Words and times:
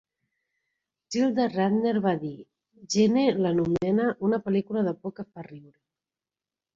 Gilda 1.15 1.43
Radner 1.49 1.91
va 2.05 2.13
dir: 2.23 2.31
"Gene 2.95 3.25
l'anomena 3.47 4.07
"una 4.29 4.39
pel·lícula 4.47 4.83
de 4.89 4.95
por 5.05 5.15
que 5.21 5.27
fa 5.35 5.45
riure"". 5.49 5.77